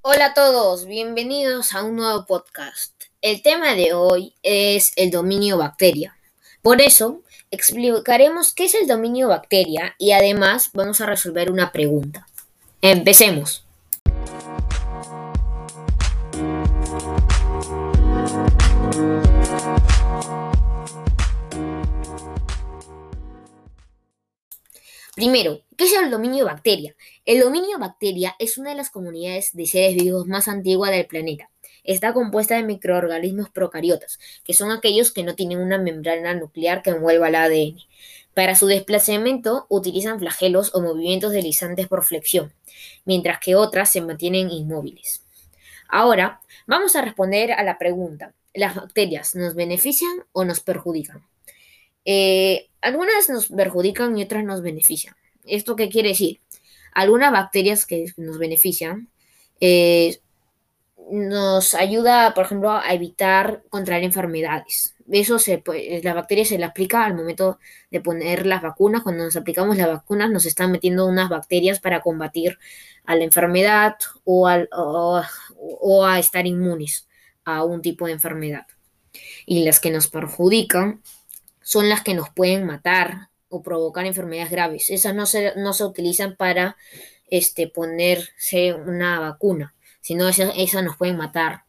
Hola 0.00 0.26
a 0.26 0.34
todos, 0.34 0.86
bienvenidos 0.86 1.74
a 1.74 1.82
un 1.82 1.96
nuevo 1.96 2.24
podcast. 2.24 2.92
El 3.20 3.42
tema 3.42 3.74
de 3.74 3.94
hoy 3.94 4.32
es 4.44 4.92
el 4.94 5.10
dominio 5.10 5.58
bacteria. 5.58 6.16
Por 6.62 6.80
eso, 6.80 7.22
explicaremos 7.50 8.54
qué 8.54 8.66
es 8.66 8.74
el 8.74 8.86
dominio 8.86 9.26
bacteria 9.26 9.96
y 9.98 10.12
además 10.12 10.70
vamos 10.72 11.00
a 11.00 11.06
resolver 11.06 11.50
una 11.50 11.72
pregunta. 11.72 12.28
Empecemos. 12.80 13.64
Primero, 25.18 25.62
¿qué 25.76 25.86
es 25.86 25.94
el 25.94 26.12
dominio 26.12 26.44
bacteria? 26.44 26.94
El 27.24 27.40
dominio 27.40 27.76
bacteria 27.80 28.36
es 28.38 28.56
una 28.56 28.70
de 28.70 28.76
las 28.76 28.88
comunidades 28.88 29.52
de 29.52 29.66
seres 29.66 29.96
vivos 29.96 30.28
más 30.28 30.46
antiguas 30.46 30.92
del 30.92 31.08
planeta. 31.08 31.50
Está 31.82 32.12
compuesta 32.12 32.54
de 32.54 32.62
microorganismos 32.62 33.50
procariotas, 33.50 34.20
que 34.44 34.54
son 34.54 34.70
aquellos 34.70 35.10
que 35.10 35.24
no 35.24 35.34
tienen 35.34 35.58
una 35.58 35.76
membrana 35.76 36.34
nuclear 36.34 36.82
que 36.82 36.90
envuelva 36.90 37.30
el 37.30 37.34
ADN. 37.34 37.80
Para 38.32 38.54
su 38.54 38.68
desplazamiento 38.68 39.66
utilizan 39.68 40.20
flagelos 40.20 40.72
o 40.72 40.82
movimientos 40.82 41.32
deslizantes 41.32 41.88
por 41.88 42.04
flexión, 42.04 42.52
mientras 43.04 43.40
que 43.40 43.56
otras 43.56 43.90
se 43.90 44.00
mantienen 44.00 44.52
inmóviles. 44.52 45.24
Ahora, 45.88 46.42
vamos 46.68 46.94
a 46.94 47.02
responder 47.02 47.50
a 47.50 47.64
la 47.64 47.76
pregunta, 47.76 48.34
¿las 48.54 48.76
bacterias 48.76 49.34
nos 49.34 49.56
benefician 49.56 50.26
o 50.30 50.44
nos 50.44 50.60
perjudican? 50.60 51.26
Eh, 52.04 52.67
algunas 52.80 53.28
nos 53.28 53.48
perjudican 53.48 54.16
y 54.16 54.22
otras 54.22 54.44
nos 54.44 54.62
benefician. 54.62 55.14
¿Esto 55.44 55.76
qué 55.76 55.88
quiere 55.88 56.10
decir? 56.10 56.40
Algunas 56.92 57.32
bacterias 57.32 57.86
que 57.86 58.06
nos 58.16 58.38
benefician 58.38 59.08
eh, 59.60 60.20
nos 61.10 61.74
ayuda, 61.74 62.34
por 62.34 62.44
ejemplo, 62.44 62.70
a 62.70 62.92
evitar 62.92 63.62
contraer 63.70 64.04
enfermedades. 64.04 64.94
Eso 65.10 65.38
se 65.38 65.62
las 66.02 66.14
bacterias 66.14 66.48
se 66.48 66.58
le 66.58 66.64
aplica 66.66 67.04
al 67.04 67.14
momento 67.14 67.58
de 67.90 68.00
poner 68.00 68.44
las 68.44 68.60
vacunas. 68.60 69.02
Cuando 69.02 69.24
nos 69.24 69.36
aplicamos 69.36 69.76
las 69.78 69.88
vacunas, 69.88 70.30
nos 70.30 70.44
están 70.44 70.70
metiendo 70.70 71.06
unas 71.06 71.30
bacterias 71.30 71.80
para 71.80 72.00
combatir 72.00 72.58
a 73.06 73.16
la 73.16 73.24
enfermedad 73.24 73.96
o 74.24 74.46
a 74.46 76.18
estar 76.18 76.46
inmunes 76.46 77.08
a 77.44 77.64
un 77.64 77.80
tipo 77.80 78.06
de 78.06 78.12
enfermedad. 78.12 78.66
Y 79.46 79.64
las 79.64 79.80
que 79.80 79.90
nos 79.90 80.08
perjudican 80.08 81.02
son 81.68 81.90
las 81.90 82.02
que 82.02 82.14
nos 82.14 82.30
pueden 82.30 82.64
matar 82.64 83.28
o 83.50 83.60
provocar 83.60 84.06
enfermedades 84.06 84.50
graves. 84.50 84.88
Esas 84.88 85.14
no 85.14 85.26
se, 85.26 85.52
no 85.56 85.74
se 85.74 85.84
utilizan 85.84 86.34
para 86.34 86.78
este, 87.28 87.68
ponerse 87.68 88.72
una 88.72 89.20
vacuna, 89.20 89.74
sino 90.00 90.26
esas, 90.30 90.54
esas 90.56 90.82
nos 90.82 90.96
pueden 90.96 91.18
matar 91.18 91.64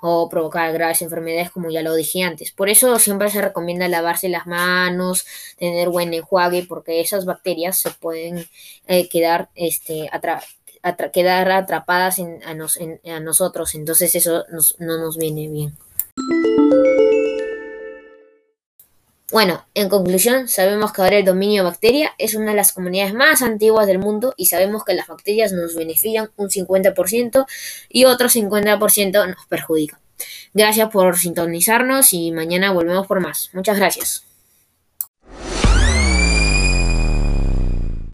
o 0.00 0.30
provocar 0.30 0.72
graves 0.72 1.02
enfermedades, 1.02 1.50
como 1.50 1.70
ya 1.70 1.82
lo 1.82 1.94
dije 1.94 2.22
antes. 2.22 2.50
Por 2.50 2.70
eso 2.70 2.98
siempre 2.98 3.28
se 3.28 3.42
recomienda 3.42 3.88
lavarse 3.88 4.30
las 4.30 4.46
manos, 4.46 5.26
tener 5.58 5.90
buen 5.90 6.14
enjuague, 6.14 6.64
porque 6.66 7.02
esas 7.02 7.26
bacterias 7.26 7.78
se 7.78 7.90
pueden 7.90 8.46
eh, 8.86 9.10
quedar, 9.10 9.50
este, 9.54 10.08
quedar 11.12 11.50
atrapadas 11.50 12.18
en, 12.18 12.40
a, 12.42 13.20
nosotros, 13.20 13.74
entonces 13.74 14.14
eso 14.14 14.46
no 14.78 14.98
nos 14.98 15.18
viene 15.18 15.48
bien. 15.48 15.76
Bueno, 19.32 19.64
en 19.72 19.88
conclusión, 19.88 20.46
sabemos 20.46 20.92
que 20.92 21.00
ahora 21.00 21.16
el 21.16 21.24
dominio 21.24 21.64
bacteria 21.64 22.12
es 22.18 22.34
una 22.34 22.50
de 22.50 22.56
las 22.56 22.74
comunidades 22.74 23.14
más 23.14 23.40
antiguas 23.40 23.86
del 23.86 23.98
mundo 23.98 24.34
y 24.36 24.46
sabemos 24.46 24.84
que 24.84 24.92
las 24.92 25.08
bacterias 25.08 25.52
nos 25.52 25.74
benefician 25.74 26.30
un 26.36 26.50
50% 26.50 27.46
y 27.88 28.04
otro 28.04 28.28
50% 28.28 29.34
nos 29.34 29.46
perjudican. 29.46 29.98
Gracias 30.52 30.90
por 30.90 31.16
sintonizarnos 31.16 32.12
y 32.12 32.30
mañana 32.30 32.72
volvemos 32.72 33.06
por 33.06 33.20
más. 33.20 33.48
Muchas 33.54 33.78
gracias. 33.78 34.31